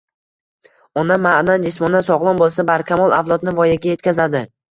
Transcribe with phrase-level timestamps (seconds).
[1.01, 4.45] Ona ma’nan, jismonan sog‘lom bo‘lsa, barkamol avlodni voyaga yetkazadi.